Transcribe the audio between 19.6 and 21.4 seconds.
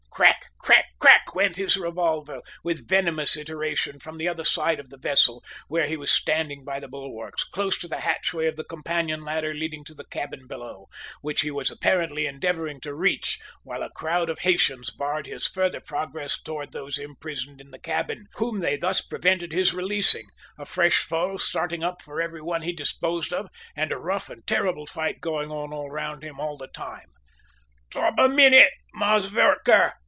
releasing, a fresh foe